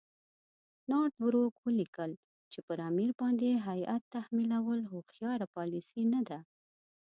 [0.89, 2.11] نارت بروک ولیکل
[2.51, 6.39] چې پر امیر باندې هیات تحمیلول هوښیاره پالیسي نه ده.